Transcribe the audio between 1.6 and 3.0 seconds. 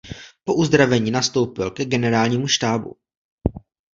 ke generálnímu štábu.